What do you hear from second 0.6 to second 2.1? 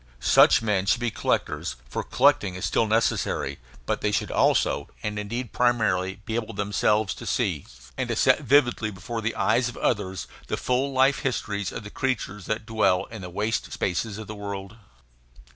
men should be collectors, for